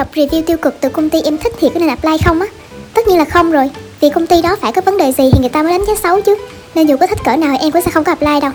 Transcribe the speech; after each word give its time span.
Đọc 0.00 0.14
review 0.14 0.42
tiêu 0.42 0.56
cực 0.56 0.80
từ 0.80 0.88
công 0.88 1.10
ty 1.10 1.22
em 1.22 1.38
thích 1.38 1.52
thì 1.60 1.68
có 1.74 1.80
nên 1.80 1.88
apply 1.88 2.18
không 2.24 2.40
á? 2.40 2.46
Tất 2.94 3.06
nhiên 3.06 3.18
là 3.18 3.24
không 3.24 3.50
rồi, 3.50 3.70
vì 4.00 4.10
công 4.10 4.26
ty 4.26 4.42
đó 4.42 4.56
phải 4.60 4.72
có 4.72 4.80
vấn 4.80 4.96
đề 4.96 5.12
gì 5.12 5.30
thì 5.32 5.38
người 5.40 5.48
ta 5.48 5.62
mới 5.62 5.72
đánh 5.72 5.86
giá 5.86 5.94
xấu 5.94 6.20
chứ. 6.20 6.36
Nên 6.74 6.86
dù 6.86 6.96
có 6.96 7.06
thích 7.06 7.18
cỡ 7.24 7.36
nào 7.36 7.56
em 7.60 7.70
cũng 7.70 7.82
sẽ 7.82 7.90
không 7.90 8.04
có 8.04 8.12
apply 8.12 8.40
đâu. 8.40 8.52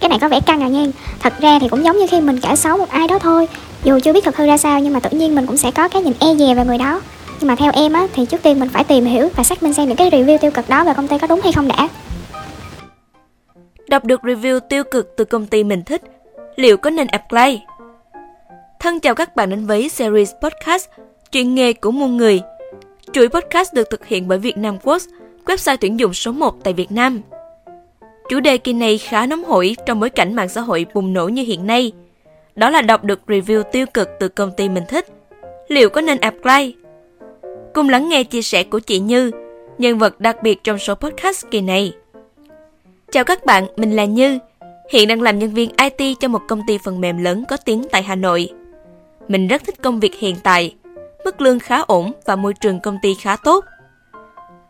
Cái 0.00 0.08
này 0.08 0.18
có 0.20 0.28
vẻ 0.28 0.40
căng 0.46 0.62
à 0.62 0.68
nha 0.68 0.86
Thật 1.20 1.32
ra 1.40 1.58
thì 1.58 1.68
cũng 1.68 1.84
giống 1.84 1.98
như 1.98 2.06
khi 2.10 2.20
mình 2.20 2.40
kể 2.40 2.56
xấu 2.56 2.76
một 2.76 2.88
ai 2.88 3.08
đó 3.08 3.18
thôi 3.18 3.48
Dù 3.84 3.98
chưa 4.00 4.12
biết 4.12 4.24
thật 4.24 4.36
hư 4.36 4.46
ra 4.46 4.56
sao 4.56 4.80
nhưng 4.80 4.92
mà 4.92 5.00
tự 5.00 5.10
nhiên 5.10 5.34
mình 5.34 5.46
cũng 5.46 5.56
sẽ 5.56 5.70
có 5.70 5.88
cái 5.88 6.02
nhìn 6.02 6.12
e 6.20 6.34
dè 6.34 6.54
về 6.54 6.64
người 6.64 6.78
đó 6.78 7.00
Nhưng 7.40 7.48
mà 7.48 7.54
theo 7.54 7.72
em 7.74 7.92
á 7.92 8.06
thì 8.14 8.26
trước 8.26 8.42
tiên 8.42 8.60
mình 8.60 8.68
phải 8.68 8.84
tìm 8.84 9.04
hiểu 9.04 9.28
và 9.36 9.44
xác 9.44 9.62
minh 9.62 9.74
xem 9.74 9.88
những 9.88 9.96
cái 9.96 10.10
review 10.10 10.38
tiêu 10.38 10.50
cực 10.50 10.68
đó 10.68 10.84
về 10.84 10.92
công 10.96 11.08
ty 11.08 11.18
có 11.18 11.26
đúng 11.26 11.40
hay 11.40 11.52
không 11.52 11.68
đã 11.68 11.88
Đọc 13.88 14.04
được 14.04 14.20
review 14.20 14.60
tiêu 14.60 14.84
cực 14.84 15.16
từ 15.16 15.24
công 15.24 15.46
ty 15.46 15.64
mình 15.64 15.82
thích, 15.82 16.02
liệu 16.56 16.76
có 16.76 16.90
nên 16.90 17.06
apply? 17.06 17.60
Thân 18.84 19.00
chào 19.00 19.14
các 19.14 19.36
bạn 19.36 19.50
đến 19.50 19.66
với 19.66 19.88
series 19.88 20.32
podcast 20.42 20.88
Chuyện 21.32 21.54
nghề 21.54 21.72
của 21.72 21.90
muôn 21.90 22.16
người. 22.16 22.40
Chuỗi 23.12 23.28
podcast 23.28 23.74
được 23.74 23.90
thực 23.90 24.06
hiện 24.06 24.28
bởi 24.28 24.38
Việt 24.38 24.56
Nam 24.56 24.78
Quốc, 24.82 25.02
website 25.44 25.76
tuyển 25.80 26.00
dụng 26.00 26.14
số 26.14 26.32
1 26.32 26.64
tại 26.64 26.72
Việt 26.72 26.92
Nam. 26.92 27.20
Chủ 28.30 28.40
đề 28.40 28.58
kỳ 28.58 28.72
này 28.72 28.98
khá 28.98 29.26
nóng 29.26 29.44
hổi 29.44 29.76
trong 29.86 30.00
bối 30.00 30.10
cảnh 30.10 30.34
mạng 30.34 30.48
xã 30.48 30.60
hội 30.60 30.86
bùng 30.94 31.12
nổ 31.12 31.28
như 31.28 31.42
hiện 31.42 31.66
nay. 31.66 31.92
Đó 32.56 32.70
là 32.70 32.82
đọc 32.82 33.04
được 33.04 33.20
review 33.26 33.62
tiêu 33.62 33.86
cực 33.94 34.08
từ 34.20 34.28
công 34.28 34.52
ty 34.56 34.68
mình 34.68 34.84
thích. 34.88 35.06
Liệu 35.68 35.88
có 35.88 36.00
nên 36.00 36.20
apply? 36.20 36.74
Cùng 37.74 37.88
lắng 37.88 38.08
nghe 38.08 38.24
chia 38.24 38.42
sẻ 38.42 38.62
của 38.64 38.78
chị 38.78 38.98
Như, 38.98 39.30
nhân 39.78 39.98
vật 39.98 40.20
đặc 40.20 40.42
biệt 40.42 40.64
trong 40.64 40.78
số 40.78 40.94
podcast 40.94 41.46
kỳ 41.50 41.60
này. 41.60 41.92
Chào 43.10 43.24
các 43.24 43.44
bạn, 43.44 43.66
mình 43.76 43.96
là 43.96 44.04
Như, 44.04 44.38
hiện 44.90 45.08
đang 45.08 45.22
làm 45.22 45.38
nhân 45.38 45.54
viên 45.54 45.70
IT 45.76 46.16
cho 46.20 46.28
một 46.28 46.40
công 46.48 46.60
ty 46.66 46.78
phần 46.84 47.00
mềm 47.00 47.24
lớn 47.24 47.44
có 47.48 47.56
tiếng 47.56 47.84
tại 47.90 48.02
Hà 48.02 48.14
Nội. 48.14 48.50
Mình 49.28 49.48
rất 49.48 49.64
thích 49.64 49.82
công 49.82 50.00
việc 50.00 50.14
hiện 50.14 50.36
tại, 50.42 50.74
mức 51.24 51.40
lương 51.40 51.58
khá 51.58 51.80
ổn 51.80 52.12
và 52.24 52.36
môi 52.36 52.54
trường 52.54 52.80
công 52.80 52.98
ty 53.02 53.14
khá 53.14 53.36
tốt. 53.36 53.64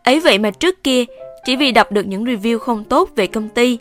Ấy 0.05 0.21
vậy 0.21 0.39
mà 0.39 0.51
trước 0.51 0.83
kia, 0.83 1.05
chỉ 1.45 1.57
vì 1.57 1.73
đọc 1.73 1.93
được 1.93 2.07
những 2.07 2.25
review 2.25 2.59
không 2.59 2.85
tốt 2.85 3.11
về 3.17 3.27
công 3.27 3.49
ty, 3.49 3.79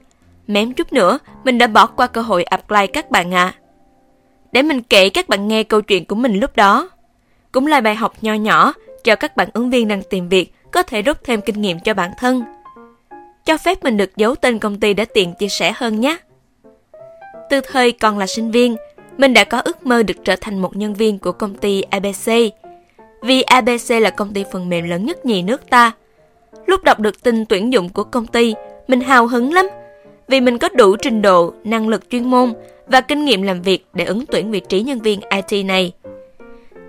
mém 0.47 0.73
chút 0.73 0.93
nữa 0.93 1.19
mình 1.43 1.57
đã 1.57 1.67
bỏ 1.67 1.85
qua 1.85 2.07
cơ 2.07 2.21
hội 2.21 2.43
apply 2.43 2.87
các 2.87 3.11
bạn 3.11 3.33
ạ. 3.33 3.53
À. 3.55 3.59
Để 4.51 4.61
mình 4.61 4.81
kể 4.81 5.09
các 5.09 5.29
bạn 5.29 5.47
nghe 5.47 5.63
câu 5.63 5.81
chuyện 5.81 6.05
của 6.05 6.15
mình 6.15 6.39
lúc 6.39 6.55
đó. 6.55 6.89
Cũng 7.51 7.67
là 7.67 7.81
bài 7.81 7.95
học 7.95 8.13
nho 8.21 8.33
nhỏ 8.33 8.73
cho 9.03 9.15
các 9.15 9.37
bạn 9.37 9.49
ứng 9.53 9.69
viên 9.69 9.87
đang 9.87 10.01
tìm 10.09 10.29
việc 10.29 10.53
có 10.71 10.83
thể 10.83 11.01
rút 11.01 11.17
thêm 11.23 11.41
kinh 11.41 11.61
nghiệm 11.61 11.79
cho 11.79 11.93
bản 11.93 12.11
thân. 12.17 12.43
Cho 13.45 13.57
phép 13.57 13.83
mình 13.83 13.97
được 13.97 14.17
giấu 14.17 14.35
tên 14.35 14.59
công 14.59 14.79
ty 14.79 14.93
để 14.93 15.05
tiện 15.05 15.33
chia 15.33 15.47
sẻ 15.47 15.73
hơn 15.75 15.99
nhé. 15.99 16.17
Từ 17.49 17.61
thời 17.71 17.91
còn 17.91 18.17
là 18.17 18.27
sinh 18.27 18.51
viên, 18.51 18.75
mình 19.17 19.33
đã 19.33 19.43
có 19.43 19.61
ước 19.65 19.85
mơ 19.85 20.03
được 20.03 20.17
trở 20.23 20.35
thành 20.41 20.61
một 20.61 20.75
nhân 20.75 20.93
viên 20.93 21.19
của 21.19 21.31
công 21.31 21.55
ty 21.55 21.81
ABC. 21.81 22.31
Vì 23.21 23.41
ABC 23.41 23.89
là 24.01 24.09
công 24.09 24.33
ty 24.33 24.45
phần 24.51 24.69
mềm 24.69 24.89
lớn 24.89 25.05
nhất 25.05 25.25
nhì 25.25 25.41
nước 25.41 25.69
ta. 25.69 25.91
Lúc 26.65 26.83
đọc 26.83 26.99
được 26.99 27.23
tin 27.23 27.45
tuyển 27.45 27.73
dụng 27.73 27.89
của 27.89 28.03
công 28.03 28.25
ty, 28.25 28.53
mình 28.87 29.01
hào 29.01 29.27
hứng 29.27 29.53
lắm. 29.53 29.65
Vì 30.27 30.41
mình 30.41 30.57
có 30.57 30.69
đủ 30.69 30.95
trình 30.95 31.21
độ, 31.21 31.53
năng 31.63 31.87
lực 31.87 32.09
chuyên 32.09 32.29
môn 32.29 32.53
và 32.87 33.01
kinh 33.01 33.25
nghiệm 33.25 33.41
làm 33.41 33.61
việc 33.61 33.85
để 33.93 34.05
ứng 34.05 34.25
tuyển 34.25 34.51
vị 34.51 34.59
trí 34.59 34.81
nhân 34.81 34.99
viên 34.99 35.19
IT 35.49 35.65
này. 35.65 35.91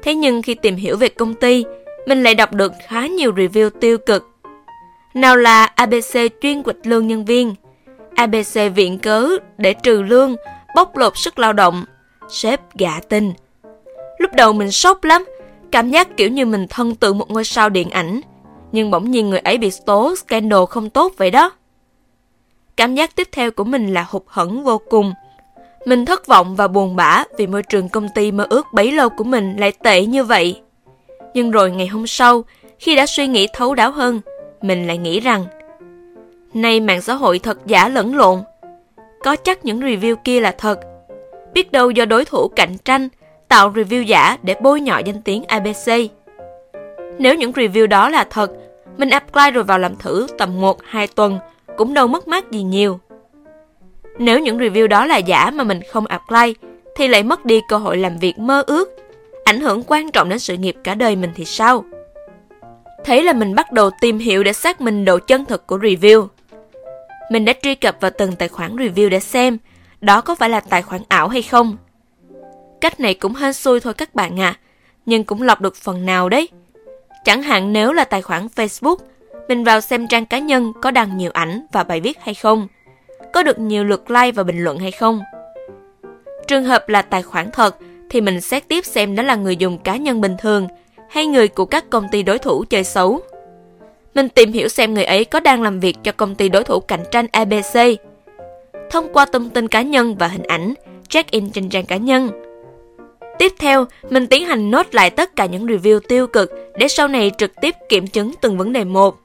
Thế 0.02 0.14
nhưng 0.14 0.42
khi 0.42 0.54
tìm 0.54 0.76
hiểu 0.76 0.96
về 0.96 1.08
công 1.08 1.34
ty, 1.34 1.64
mình 2.06 2.22
lại 2.22 2.34
đọc 2.34 2.52
được 2.52 2.72
khá 2.86 3.06
nhiều 3.06 3.32
review 3.32 3.70
tiêu 3.70 3.98
cực. 3.98 4.28
Nào 5.14 5.36
là 5.36 5.64
ABC 5.64 6.18
chuyên 6.42 6.62
quịch 6.62 6.78
lương 6.84 7.06
nhân 7.06 7.24
viên, 7.24 7.54
ABC 8.14 8.74
viện 8.74 8.98
cớ 8.98 9.28
để 9.58 9.74
trừ 9.74 10.02
lương, 10.02 10.36
bóc 10.76 10.96
lột 10.96 11.12
sức 11.16 11.38
lao 11.38 11.52
động, 11.52 11.84
sếp 12.28 12.60
gạ 12.74 13.00
tình. 13.08 13.32
Lúc 14.18 14.30
đầu 14.34 14.52
mình 14.52 14.70
sốc 14.70 15.04
lắm, 15.04 15.24
cảm 15.70 15.90
giác 15.90 16.16
kiểu 16.16 16.28
như 16.28 16.46
mình 16.46 16.66
thân 16.68 16.94
từ 16.94 17.12
một 17.12 17.30
ngôi 17.30 17.44
sao 17.44 17.68
điện 17.68 17.90
ảnh, 17.90 18.20
nhưng 18.72 18.90
bỗng 18.90 19.10
nhiên 19.10 19.30
người 19.30 19.38
ấy 19.38 19.58
bị 19.58 19.70
tố 19.86 20.14
scandal 20.16 20.64
không 20.70 20.90
tốt 20.90 21.12
vậy 21.16 21.30
đó. 21.30 21.50
Cảm 22.76 22.94
giác 22.94 23.16
tiếp 23.16 23.28
theo 23.32 23.50
của 23.50 23.64
mình 23.64 23.94
là 23.94 24.06
hụt 24.08 24.22
hẫng 24.26 24.64
vô 24.64 24.80
cùng. 24.90 25.12
Mình 25.84 26.04
thất 26.04 26.26
vọng 26.26 26.56
và 26.56 26.68
buồn 26.68 26.96
bã 26.96 27.24
vì 27.38 27.46
môi 27.46 27.62
trường 27.62 27.88
công 27.88 28.08
ty 28.14 28.32
mơ 28.32 28.46
ước 28.50 28.66
bấy 28.72 28.92
lâu 28.92 29.08
của 29.08 29.24
mình 29.24 29.56
lại 29.56 29.72
tệ 29.82 30.06
như 30.06 30.24
vậy. 30.24 30.60
Nhưng 31.34 31.50
rồi 31.50 31.70
ngày 31.70 31.86
hôm 31.86 32.06
sau, 32.06 32.44
khi 32.78 32.96
đã 32.96 33.06
suy 33.06 33.26
nghĩ 33.26 33.48
thấu 33.52 33.74
đáo 33.74 33.90
hơn, 33.90 34.20
mình 34.62 34.86
lại 34.86 34.98
nghĩ 34.98 35.20
rằng 35.20 35.44
Nay 36.54 36.80
mạng 36.80 37.02
xã 37.02 37.14
hội 37.14 37.38
thật 37.38 37.58
giả 37.66 37.88
lẫn 37.88 38.16
lộn. 38.16 38.42
Có 39.24 39.36
chắc 39.36 39.64
những 39.64 39.80
review 39.80 40.16
kia 40.24 40.40
là 40.40 40.54
thật, 40.58 40.80
biết 41.54 41.72
đâu 41.72 41.90
do 41.90 42.04
đối 42.04 42.24
thủ 42.24 42.48
cạnh 42.48 42.76
tranh 42.84 43.08
tạo 43.48 43.72
review 43.72 44.02
giả 44.02 44.38
để 44.42 44.56
bôi 44.60 44.80
nhọ 44.80 44.98
danh 44.98 45.22
tiếng 45.22 45.44
ABC. 45.44 46.10
Nếu 47.18 47.34
những 47.34 47.52
review 47.52 47.86
đó 47.86 48.08
là 48.08 48.24
thật, 48.30 48.50
mình 48.96 49.10
apply 49.10 49.50
rồi 49.50 49.64
vào 49.64 49.78
làm 49.78 49.96
thử 49.96 50.26
tầm 50.38 50.60
1-2 50.60 51.06
tuần 51.14 51.38
cũng 51.76 51.94
đâu 51.94 52.06
mất 52.06 52.28
mát 52.28 52.50
gì 52.50 52.62
nhiều. 52.62 53.00
Nếu 54.18 54.40
những 54.40 54.58
review 54.58 54.86
đó 54.86 55.06
là 55.06 55.16
giả 55.16 55.50
mà 55.50 55.64
mình 55.64 55.80
không 55.90 56.06
apply 56.06 56.54
thì 56.96 57.08
lại 57.08 57.22
mất 57.22 57.44
đi 57.44 57.60
cơ 57.68 57.76
hội 57.76 57.96
làm 57.96 58.18
việc 58.18 58.38
mơ 58.38 58.62
ước, 58.66 58.96
ảnh 59.44 59.60
hưởng 59.60 59.82
quan 59.86 60.10
trọng 60.10 60.28
đến 60.28 60.38
sự 60.38 60.56
nghiệp 60.56 60.76
cả 60.84 60.94
đời 60.94 61.16
mình 61.16 61.30
thì 61.34 61.44
sao? 61.44 61.84
Thế 63.04 63.22
là 63.22 63.32
mình 63.32 63.54
bắt 63.54 63.72
đầu 63.72 63.90
tìm 64.00 64.18
hiểu 64.18 64.42
để 64.42 64.52
xác 64.52 64.80
minh 64.80 65.04
độ 65.04 65.18
chân 65.18 65.44
thực 65.44 65.66
của 65.66 65.78
review. 65.78 66.26
Mình 67.30 67.44
đã 67.44 67.52
truy 67.62 67.74
cập 67.74 67.96
vào 68.00 68.10
từng 68.18 68.32
tài 68.36 68.48
khoản 68.48 68.76
review 68.76 69.08
để 69.08 69.20
xem 69.20 69.58
đó 70.04 70.20
có 70.20 70.34
phải 70.34 70.50
là 70.50 70.60
tài 70.60 70.82
khoản 70.82 71.02
ảo 71.08 71.28
hay 71.28 71.42
không. 71.42 71.76
Cách 72.80 73.00
này 73.00 73.14
cũng 73.14 73.34
hên 73.34 73.52
xui 73.52 73.80
thôi 73.80 73.94
các 73.94 74.14
bạn 74.14 74.40
ạ, 74.40 74.48
à, 74.48 74.58
nhưng 75.06 75.24
cũng 75.24 75.42
lọc 75.42 75.60
được 75.60 75.76
phần 75.76 76.06
nào 76.06 76.28
đấy. 76.28 76.48
Chẳng 77.24 77.42
hạn 77.42 77.72
nếu 77.72 77.92
là 77.92 78.04
tài 78.04 78.22
khoản 78.22 78.46
Facebook, 78.56 78.96
mình 79.48 79.64
vào 79.64 79.80
xem 79.80 80.06
trang 80.06 80.26
cá 80.26 80.38
nhân 80.38 80.72
có 80.82 80.90
đăng 80.90 81.16
nhiều 81.16 81.30
ảnh 81.34 81.66
và 81.72 81.84
bài 81.84 82.00
viết 82.00 82.18
hay 82.20 82.34
không, 82.34 82.68
có 83.32 83.42
được 83.42 83.58
nhiều 83.58 83.84
lượt 83.84 84.10
like 84.10 84.32
và 84.32 84.42
bình 84.42 84.64
luận 84.64 84.78
hay 84.78 84.90
không. 84.90 85.22
Trường 86.46 86.64
hợp 86.64 86.88
là 86.88 87.02
tài 87.02 87.22
khoản 87.22 87.50
thật 87.50 87.76
thì 88.10 88.20
mình 88.20 88.40
xét 88.40 88.68
tiếp 88.68 88.84
xem 88.84 89.16
đó 89.16 89.22
là 89.22 89.34
người 89.34 89.56
dùng 89.56 89.78
cá 89.78 89.96
nhân 89.96 90.20
bình 90.20 90.36
thường 90.38 90.68
hay 91.10 91.26
người 91.26 91.48
của 91.48 91.64
các 91.64 91.90
công 91.90 92.08
ty 92.08 92.22
đối 92.22 92.38
thủ 92.38 92.64
chơi 92.70 92.84
xấu. 92.84 93.20
Mình 94.14 94.28
tìm 94.28 94.52
hiểu 94.52 94.68
xem 94.68 94.94
người 94.94 95.04
ấy 95.04 95.24
có 95.24 95.40
đang 95.40 95.62
làm 95.62 95.80
việc 95.80 95.96
cho 96.02 96.12
công 96.12 96.34
ty 96.34 96.48
đối 96.48 96.64
thủ 96.64 96.80
cạnh 96.80 97.04
tranh 97.10 97.26
ABC 97.32 97.78
thông 98.94 99.12
qua 99.12 99.26
thông 99.26 99.50
tin 99.50 99.68
cá 99.68 99.82
nhân 99.82 100.16
và 100.18 100.28
hình 100.28 100.42
ảnh, 100.42 100.74
check-in 101.08 101.50
trên 101.50 101.68
trang 101.68 101.86
cá 101.86 101.96
nhân. 101.96 102.30
Tiếp 103.38 103.52
theo, 103.58 103.84
mình 104.10 104.26
tiến 104.26 104.46
hành 104.46 104.70
nốt 104.70 104.86
lại 104.94 105.10
tất 105.10 105.36
cả 105.36 105.46
những 105.46 105.66
review 105.66 106.00
tiêu 106.08 106.26
cực 106.26 106.50
để 106.78 106.88
sau 106.88 107.08
này 107.08 107.30
trực 107.38 107.52
tiếp 107.60 107.74
kiểm 107.88 108.06
chứng 108.06 108.32
từng 108.40 108.58
vấn 108.58 108.72
đề 108.72 108.84
một. 108.84 109.16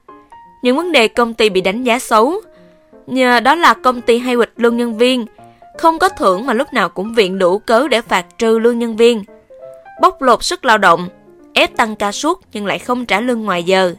Những 0.62 0.76
vấn 0.76 0.92
đề 0.92 1.08
công 1.08 1.34
ty 1.34 1.48
bị 1.48 1.60
đánh 1.60 1.84
giá 1.84 1.98
xấu, 1.98 2.40
nhờ 3.06 3.40
đó 3.40 3.54
là 3.54 3.74
công 3.74 4.00
ty 4.00 4.18
hay 4.18 4.36
quỵt 4.36 4.50
lương 4.56 4.76
nhân 4.76 4.98
viên, 4.98 5.26
không 5.78 5.98
có 5.98 6.08
thưởng 6.08 6.46
mà 6.46 6.52
lúc 6.52 6.72
nào 6.72 6.88
cũng 6.88 7.14
viện 7.14 7.38
đủ 7.38 7.58
cớ 7.58 7.88
để 7.88 8.02
phạt 8.02 8.26
trừ 8.38 8.58
lương 8.58 8.78
nhân 8.78 8.96
viên, 8.96 9.24
bóc 10.00 10.22
lột 10.22 10.44
sức 10.44 10.64
lao 10.64 10.78
động, 10.78 11.08
ép 11.54 11.76
tăng 11.76 11.96
ca 11.96 12.12
suất 12.12 12.36
nhưng 12.52 12.66
lại 12.66 12.78
không 12.78 13.06
trả 13.06 13.20
lương 13.20 13.42
ngoài 13.42 13.62
giờ. 13.62 13.94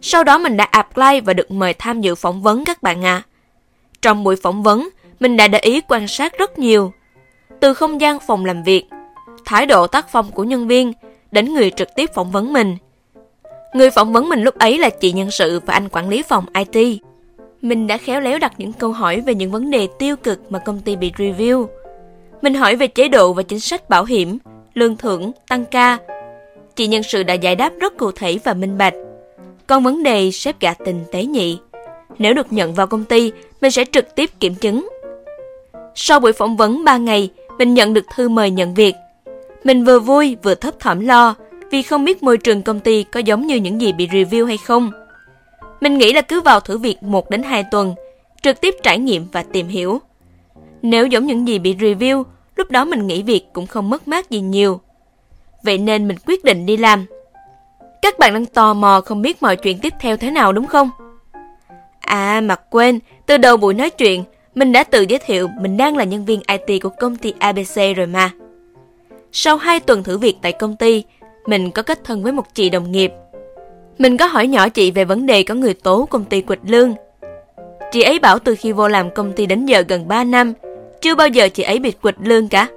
Sau 0.00 0.24
đó 0.24 0.38
mình 0.38 0.56
đã 0.56 0.64
apply 0.64 1.20
và 1.20 1.32
được 1.32 1.50
mời 1.50 1.74
tham 1.74 2.00
dự 2.00 2.14
phỏng 2.14 2.42
vấn 2.42 2.64
các 2.64 2.82
bạn 2.82 3.04
ạ. 3.04 3.22
À. 3.26 3.29
Trong 4.02 4.24
buổi 4.24 4.36
phỏng 4.36 4.62
vấn, 4.62 4.88
mình 5.20 5.36
đã 5.36 5.48
để 5.48 5.58
ý 5.58 5.80
quan 5.88 6.08
sát 6.08 6.38
rất 6.38 6.58
nhiều. 6.58 6.92
Từ 7.60 7.74
không 7.74 8.00
gian 8.00 8.18
phòng 8.26 8.44
làm 8.44 8.62
việc, 8.62 8.84
thái 9.44 9.66
độ 9.66 9.86
tác 9.86 10.08
phong 10.08 10.30
của 10.30 10.44
nhân 10.44 10.68
viên, 10.68 10.92
đến 11.30 11.54
người 11.54 11.70
trực 11.70 11.88
tiếp 11.96 12.10
phỏng 12.14 12.30
vấn 12.30 12.52
mình. 12.52 12.76
Người 13.74 13.90
phỏng 13.90 14.12
vấn 14.12 14.28
mình 14.28 14.42
lúc 14.42 14.58
ấy 14.58 14.78
là 14.78 14.90
chị 14.90 15.12
nhân 15.12 15.30
sự 15.30 15.60
và 15.66 15.74
anh 15.74 15.88
quản 15.88 16.08
lý 16.08 16.22
phòng 16.22 16.44
IT. 16.54 17.00
Mình 17.62 17.86
đã 17.86 17.96
khéo 17.96 18.20
léo 18.20 18.38
đặt 18.38 18.52
những 18.58 18.72
câu 18.72 18.92
hỏi 18.92 19.20
về 19.20 19.34
những 19.34 19.50
vấn 19.50 19.70
đề 19.70 19.88
tiêu 19.98 20.16
cực 20.16 20.52
mà 20.52 20.58
công 20.58 20.80
ty 20.80 20.96
bị 20.96 21.12
review. 21.16 21.66
Mình 22.42 22.54
hỏi 22.54 22.76
về 22.76 22.86
chế 22.86 23.08
độ 23.08 23.32
và 23.32 23.42
chính 23.42 23.60
sách 23.60 23.88
bảo 23.88 24.04
hiểm, 24.04 24.38
lương 24.74 24.96
thưởng, 24.96 25.32
tăng 25.48 25.64
ca. 25.64 25.98
Chị 26.76 26.86
nhân 26.86 27.02
sự 27.02 27.22
đã 27.22 27.34
giải 27.34 27.56
đáp 27.56 27.72
rất 27.80 27.96
cụ 27.98 28.12
thể 28.12 28.38
và 28.44 28.54
minh 28.54 28.78
bạch. 28.78 28.94
Còn 29.66 29.82
vấn 29.82 30.02
đề 30.02 30.30
sếp 30.30 30.60
gạ 30.60 30.74
tình 30.74 31.04
tế 31.12 31.24
nhị, 31.24 31.58
nếu 32.18 32.34
được 32.34 32.52
nhận 32.52 32.74
vào 32.74 32.86
công 32.86 33.04
ty, 33.04 33.32
mình 33.60 33.70
sẽ 33.70 33.84
trực 33.92 34.14
tiếp 34.14 34.30
kiểm 34.40 34.54
chứng. 34.54 34.88
Sau 35.94 36.20
buổi 36.20 36.32
phỏng 36.32 36.56
vấn 36.56 36.84
3 36.84 36.96
ngày, 36.96 37.30
mình 37.58 37.74
nhận 37.74 37.94
được 37.94 38.04
thư 38.14 38.28
mời 38.28 38.50
nhận 38.50 38.74
việc. 38.74 38.94
Mình 39.64 39.84
vừa 39.84 39.98
vui 39.98 40.36
vừa 40.42 40.54
thấp 40.54 40.80
thỏm 40.80 41.00
lo 41.00 41.34
vì 41.70 41.82
không 41.82 42.04
biết 42.04 42.22
môi 42.22 42.38
trường 42.38 42.62
công 42.62 42.80
ty 42.80 43.02
có 43.02 43.20
giống 43.20 43.46
như 43.46 43.56
những 43.56 43.80
gì 43.80 43.92
bị 43.92 44.08
review 44.08 44.46
hay 44.46 44.56
không. 44.56 44.90
Mình 45.80 45.98
nghĩ 45.98 46.12
là 46.12 46.20
cứ 46.20 46.40
vào 46.40 46.60
thử 46.60 46.78
việc 46.78 47.02
1 47.02 47.30
đến 47.30 47.42
2 47.42 47.64
tuần, 47.70 47.94
trực 48.42 48.60
tiếp 48.60 48.74
trải 48.82 48.98
nghiệm 48.98 49.26
và 49.32 49.42
tìm 49.42 49.68
hiểu. 49.68 50.00
Nếu 50.82 51.06
giống 51.06 51.26
những 51.26 51.48
gì 51.48 51.58
bị 51.58 51.74
review, 51.74 52.24
lúc 52.56 52.70
đó 52.70 52.84
mình 52.84 53.06
nghỉ 53.06 53.22
việc 53.22 53.44
cũng 53.52 53.66
không 53.66 53.90
mất 53.90 54.08
mát 54.08 54.30
gì 54.30 54.40
nhiều. 54.40 54.80
Vậy 55.62 55.78
nên 55.78 56.08
mình 56.08 56.16
quyết 56.26 56.44
định 56.44 56.66
đi 56.66 56.76
làm. 56.76 57.06
Các 58.02 58.18
bạn 58.18 58.34
đang 58.34 58.46
tò 58.46 58.74
mò 58.74 59.00
không 59.00 59.22
biết 59.22 59.42
mọi 59.42 59.56
chuyện 59.56 59.78
tiếp 59.78 59.92
theo 60.00 60.16
thế 60.16 60.30
nào 60.30 60.52
đúng 60.52 60.66
không? 60.66 60.90
À 62.10 62.40
mà 62.40 62.54
quên, 62.54 62.98
từ 63.26 63.36
đầu 63.36 63.56
buổi 63.56 63.74
nói 63.74 63.90
chuyện, 63.90 64.24
mình 64.54 64.72
đã 64.72 64.84
tự 64.84 65.02
giới 65.08 65.18
thiệu 65.18 65.48
mình 65.60 65.76
đang 65.76 65.96
là 65.96 66.04
nhân 66.04 66.24
viên 66.24 66.40
IT 66.48 66.82
của 66.82 66.88
công 66.88 67.16
ty 67.16 67.34
ABC 67.38 67.96
rồi 67.96 68.06
mà. 68.06 68.30
Sau 69.32 69.56
2 69.56 69.80
tuần 69.80 70.02
thử 70.02 70.18
việc 70.18 70.36
tại 70.42 70.52
công 70.52 70.76
ty, 70.76 71.04
mình 71.46 71.70
có 71.70 71.82
kết 71.82 72.04
thân 72.04 72.22
với 72.22 72.32
một 72.32 72.54
chị 72.54 72.70
đồng 72.70 72.92
nghiệp. 72.92 73.12
Mình 73.98 74.16
có 74.16 74.26
hỏi 74.26 74.46
nhỏ 74.46 74.68
chị 74.68 74.90
về 74.90 75.04
vấn 75.04 75.26
đề 75.26 75.42
có 75.42 75.54
người 75.54 75.74
tố 75.74 76.06
công 76.10 76.24
ty 76.24 76.40
quỵt 76.40 76.58
lương. 76.66 76.94
Chị 77.92 78.02
ấy 78.02 78.18
bảo 78.18 78.38
từ 78.38 78.54
khi 78.54 78.72
vô 78.72 78.88
làm 78.88 79.10
công 79.10 79.32
ty 79.32 79.46
đến 79.46 79.66
giờ 79.66 79.84
gần 79.88 80.08
3 80.08 80.24
năm, 80.24 80.52
chưa 81.00 81.14
bao 81.14 81.28
giờ 81.28 81.48
chị 81.48 81.62
ấy 81.62 81.78
bị 81.78 81.90
quỵt 81.90 82.14
lương 82.24 82.48
cả. 82.48 82.68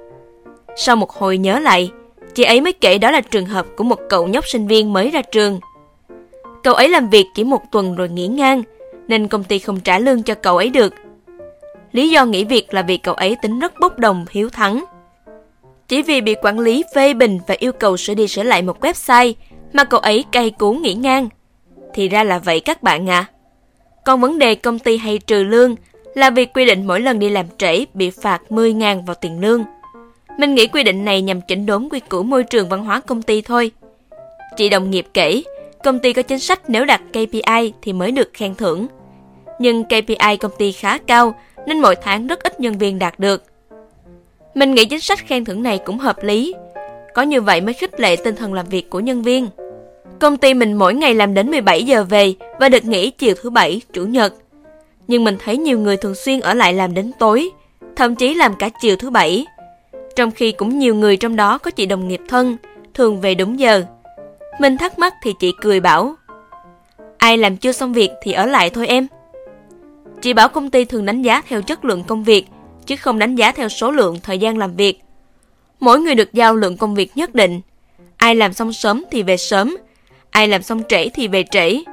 Sau 0.76 0.96
một 0.96 1.12
hồi 1.12 1.38
nhớ 1.38 1.60
lại, 1.60 1.92
chị 2.34 2.44
ấy 2.44 2.62
mới 2.62 2.74
kể 2.74 2.98
đó 2.98 3.12
là 3.12 3.22
trường 3.22 3.46
hợp 3.46 3.66
của 3.76 3.84
một 3.84 4.00
cậu 4.10 4.28
nhóc 4.28 4.48
sinh 4.48 4.68
viên 4.68 4.94
mới 4.94 5.10
ra 5.10 5.22
trường. 5.22 5.60
Cậu 6.64 6.74
ấy 6.74 6.90
làm 6.90 7.10
việc 7.10 7.26
chỉ 7.36 7.44
một 7.44 7.62
tuần 7.72 7.96
rồi 7.96 8.10
nghỉ 8.10 8.28
ngang, 8.28 8.64
nên 9.08 9.28
công 9.28 9.44
ty 9.44 9.60
không 9.60 9.80
trả 9.80 10.00
lương 10.00 10.24
cho 10.24 10.36
cậu 10.36 10.58
ấy 10.58 10.70
được. 10.70 10.94
Lý 11.92 12.10
do 12.10 12.26
nghỉ 12.26 12.44
việc 12.44 12.74
là 12.74 12.82
vì 12.82 12.98
cậu 12.98 13.14
ấy 13.14 13.36
tính 13.42 13.60
rất 13.60 13.80
bốc 13.80 14.00
đồng, 14.00 14.26
hiếu 14.32 14.50
thắng. 14.50 14.84
Chỉ 15.88 16.02
vì 16.02 16.22
bị 16.22 16.36
quản 16.42 16.60
lý 16.60 16.84
phê 16.96 17.14
bình 17.14 17.40
và 17.48 17.56
yêu 17.60 17.72
cầu 17.72 17.98
sửa 17.98 18.14
đi 18.14 18.28
sửa 18.28 18.44
lại 18.44 18.62
một 18.62 18.84
website 18.84 19.34
mà 19.74 19.84
cậu 19.84 20.00
ấy 20.00 20.26
cay 20.32 20.50
cú 20.50 20.74
nghỉ 20.74 20.94
ngang. 20.94 21.30
Thì 21.94 22.10
ra 22.10 22.24
là 22.24 22.40
vậy 22.40 22.60
các 22.60 22.84
bạn 22.84 23.10
ạ. 23.10 23.26
À. 23.30 23.32
Còn 24.06 24.22
vấn 24.22 24.40
đề 24.40 24.56
công 24.56 24.80
ty 24.80 24.98
hay 24.98 25.18
trừ 25.18 25.44
lương 25.44 25.76
là 26.16 26.30
vì 26.30 26.46
quy 26.46 26.66
định 26.66 26.88
mỗi 26.88 27.02
lần 27.02 27.20
đi 27.20 27.30
làm 27.30 27.46
trễ 27.58 27.86
bị 27.94 28.10
phạt 28.10 28.42
10.000 28.50 29.06
vào 29.06 29.16
tiền 29.16 29.40
lương. 29.42 29.64
Mình 30.38 30.56
nghĩ 30.56 30.68
quy 30.68 30.84
định 30.84 31.06
này 31.06 31.22
nhằm 31.22 31.42
chỉnh 31.42 31.66
đốn 31.66 31.88
quy 31.92 32.00
củ 32.00 32.24
môi 32.24 32.44
trường 32.44 32.70
văn 32.70 32.86
hóa 32.86 33.00
công 33.00 33.22
ty 33.22 33.42
thôi. 33.42 33.72
Chị 34.58 34.70
đồng 34.70 34.92
nghiệp 34.92 35.06
kể, 35.14 35.44
công 35.84 36.00
ty 36.00 36.14
có 36.14 36.22
chính 36.22 36.40
sách 36.40 36.62
nếu 36.68 36.86
đạt 36.86 37.02
KPI 37.10 37.74
thì 37.82 37.94
mới 37.94 38.12
được 38.12 38.30
khen 38.34 38.56
thưởng. 38.56 38.88
Nhưng 39.60 39.84
KPI 39.84 40.38
công 40.40 40.52
ty 40.58 40.72
khá 40.72 40.98
cao 40.98 41.36
nên 41.68 41.80
mỗi 41.80 41.96
tháng 41.96 42.28
rất 42.28 42.44
ít 42.44 42.60
nhân 42.60 42.78
viên 42.78 43.00
đạt 43.00 43.20
được. 43.20 43.44
Mình 44.56 44.74
nghĩ 44.74 44.86
chính 44.86 45.00
sách 45.00 45.20
khen 45.28 45.46
thưởng 45.46 45.64
này 45.64 45.78
cũng 45.78 45.98
hợp 45.98 46.24
lý. 46.24 46.56
Có 47.14 47.22
như 47.22 47.42
vậy 47.42 47.62
mới 47.62 47.74
khích 47.74 48.00
lệ 48.00 48.16
tinh 48.16 48.36
thần 48.36 48.54
làm 48.54 48.66
việc 48.66 48.90
của 48.90 49.00
nhân 49.00 49.22
viên. 49.22 49.48
Công 50.20 50.38
ty 50.38 50.54
mình 50.54 50.74
mỗi 50.74 50.94
ngày 50.94 51.14
làm 51.14 51.34
đến 51.34 51.52
17 51.52 51.84
giờ 51.84 52.04
về 52.04 52.34
và 52.60 52.70
được 52.70 52.86
nghỉ 52.86 53.10
chiều 53.10 53.36
thứ 53.42 53.50
bảy, 53.50 53.82
chủ 53.94 54.06
nhật. 54.06 54.34
Nhưng 55.08 55.24
mình 55.24 55.38
thấy 55.44 55.58
nhiều 55.58 55.80
người 55.80 55.98
thường 55.98 56.16
xuyên 56.16 56.40
ở 56.40 56.54
lại 56.54 56.74
làm 56.74 56.94
đến 56.94 57.12
tối, 57.20 57.50
thậm 57.96 58.16
chí 58.16 58.34
làm 58.34 58.54
cả 58.60 58.70
chiều 58.82 58.96
thứ 58.96 59.10
bảy. 59.10 59.46
Trong 60.16 60.32
khi 60.32 60.52
cũng 60.52 60.80
nhiều 60.80 60.96
người 60.96 61.18
trong 61.18 61.36
đó 61.36 61.58
có 61.58 61.72
chị 61.72 61.86
đồng 61.86 62.08
nghiệp 62.08 62.22
thân, 62.30 62.58
thường 62.94 63.22
về 63.22 63.36
đúng 63.36 63.60
giờ. 63.60 63.84
Mình 64.60 64.78
thắc 64.78 65.00
mắc 65.00 65.14
thì 65.22 65.34
chị 65.40 65.52
cười 65.62 65.80
bảo, 65.80 66.16
ai 67.18 67.38
làm 67.38 67.58
chưa 67.58 67.72
xong 67.72 67.94
việc 67.94 68.12
thì 68.22 68.32
ở 68.34 68.46
lại 68.46 68.70
thôi 68.70 68.88
em. 68.88 69.08
Chị 70.22 70.34
bảo 70.34 70.50
công 70.50 70.70
ty 70.70 70.86
thường 70.86 71.06
đánh 71.06 71.22
giá 71.22 71.42
theo 71.50 71.62
chất 71.62 71.86
lượng 71.86 72.04
công 72.04 72.24
việc, 72.24 72.46
chứ 72.86 72.96
không 72.96 73.20
đánh 73.20 73.36
giá 73.36 73.52
theo 73.52 73.70
số 73.70 73.92
lượng 73.92 74.20
thời 74.24 74.38
gian 74.38 74.58
làm 74.58 74.76
việc. 74.76 75.00
Mỗi 75.80 76.00
người 76.00 76.16
được 76.16 76.34
giao 76.34 76.56
lượng 76.56 76.78
công 76.78 76.96
việc 76.96 77.12
nhất 77.16 77.36
định. 77.36 77.62
Ai 78.18 78.36
làm 78.36 78.54
xong 78.54 78.74
sớm 78.74 79.04
thì 79.12 79.24
về 79.24 79.38
sớm, 79.38 79.78
ai 80.30 80.48
làm 80.48 80.62
xong 80.62 80.82
trễ 80.90 81.10
thì 81.10 81.28
về 81.28 81.44
trễ. 81.52 81.84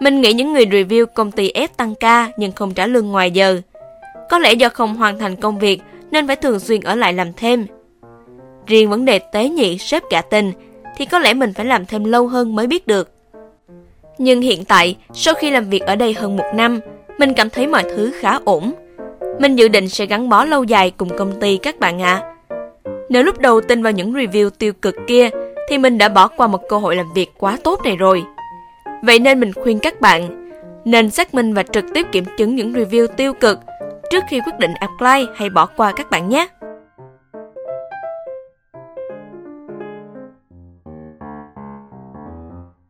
Mình 0.00 0.20
nghĩ 0.20 0.32
những 0.32 0.52
người 0.52 0.66
review 0.66 1.06
công 1.06 1.30
ty 1.30 1.50
ép 1.50 1.76
tăng 1.76 1.94
ca 1.94 2.30
nhưng 2.36 2.52
không 2.52 2.74
trả 2.74 2.86
lương 2.86 3.08
ngoài 3.08 3.30
giờ. 3.30 3.60
Có 4.30 4.38
lẽ 4.38 4.52
do 4.52 4.68
không 4.68 4.96
hoàn 4.96 5.18
thành 5.18 5.36
công 5.36 5.58
việc 5.58 5.82
nên 6.10 6.26
phải 6.26 6.36
thường 6.36 6.60
xuyên 6.60 6.80
ở 6.80 6.94
lại 6.94 7.12
làm 7.12 7.32
thêm. 7.32 7.66
Riêng 8.66 8.90
vấn 8.90 9.04
đề 9.04 9.18
tế 9.18 9.48
nhị 9.48 9.78
sếp 9.78 10.02
cả 10.10 10.22
tình 10.22 10.52
thì 10.98 11.04
có 11.04 11.18
lẽ 11.18 11.34
mình 11.34 11.52
phải 11.54 11.66
làm 11.66 11.86
thêm 11.86 12.04
lâu 12.04 12.26
hơn 12.26 12.56
mới 12.56 12.66
biết 12.66 12.86
được. 12.86 13.10
Nhưng 14.18 14.40
hiện 14.40 14.64
tại, 14.64 14.96
sau 15.12 15.34
khi 15.34 15.50
làm 15.50 15.70
việc 15.70 15.82
ở 15.82 15.96
đây 15.96 16.12
hơn 16.14 16.36
một 16.36 16.44
năm, 16.54 16.80
mình 17.18 17.34
cảm 17.34 17.50
thấy 17.50 17.66
mọi 17.66 17.82
thứ 17.82 18.12
khá 18.20 18.38
ổn. 18.44 18.72
Mình 19.38 19.56
dự 19.56 19.68
định 19.68 19.88
sẽ 19.88 20.06
gắn 20.06 20.28
bó 20.28 20.44
lâu 20.44 20.64
dài 20.64 20.90
cùng 20.90 21.16
công 21.18 21.40
ty 21.40 21.56
các 21.56 21.78
bạn 21.78 22.02
ạ. 22.02 22.22
À. 22.22 22.56
Nếu 23.08 23.22
lúc 23.22 23.38
đầu 23.38 23.60
tin 23.60 23.82
vào 23.82 23.92
những 23.92 24.12
review 24.12 24.50
tiêu 24.50 24.72
cực 24.72 24.94
kia, 25.06 25.28
thì 25.68 25.78
mình 25.78 25.98
đã 25.98 26.08
bỏ 26.08 26.28
qua 26.28 26.46
một 26.46 26.60
cơ 26.68 26.78
hội 26.78 26.96
làm 26.96 27.12
việc 27.14 27.30
quá 27.38 27.58
tốt 27.64 27.80
này 27.84 27.96
rồi. 27.96 28.22
Vậy 29.02 29.18
nên 29.18 29.40
mình 29.40 29.52
khuyên 29.52 29.78
các 29.78 30.00
bạn 30.00 30.50
nên 30.84 31.10
xác 31.10 31.34
minh 31.34 31.54
và 31.54 31.62
trực 31.62 31.84
tiếp 31.94 32.06
kiểm 32.12 32.24
chứng 32.38 32.54
những 32.54 32.72
review 32.72 33.06
tiêu 33.06 33.32
cực 33.32 33.60
trước 34.10 34.24
khi 34.30 34.40
quyết 34.40 34.58
định 34.58 34.72
apply 34.74 35.26
hay 35.34 35.50
bỏ 35.50 35.66
qua 35.66 35.92
các 35.92 36.10
bạn 36.10 36.28
nhé. 36.28 36.48